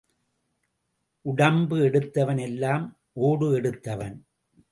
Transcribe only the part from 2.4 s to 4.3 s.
எல்லாம் ஓடு எடுத்தவன்.